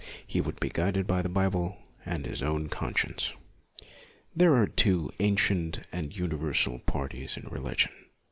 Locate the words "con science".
2.69-3.33